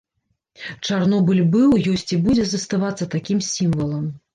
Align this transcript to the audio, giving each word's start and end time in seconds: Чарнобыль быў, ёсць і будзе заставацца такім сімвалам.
Чарнобыль 0.87 1.43
быў, 1.57 1.71
ёсць 1.95 2.09
і 2.17 2.21
будзе 2.27 2.49
заставацца 2.57 3.13
такім 3.17 3.49
сімвалам. 3.55 4.15